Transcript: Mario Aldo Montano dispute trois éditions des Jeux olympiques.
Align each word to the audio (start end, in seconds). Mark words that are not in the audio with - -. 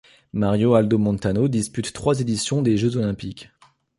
Mario 0.33 0.73
Aldo 0.73 0.97
Montano 0.97 1.47
dispute 1.47 1.93
trois 1.93 2.19
éditions 2.21 2.63
des 2.63 2.75
Jeux 2.75 2.97
olympiques. 2.97 3.51